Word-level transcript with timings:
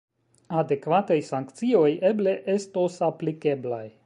Adekvataj 0.61 1.17
sankcioj 1.29 1.87
eble 2.13 2.37
estos 2.57 3.01
aplikeblaj. 3.11 3.85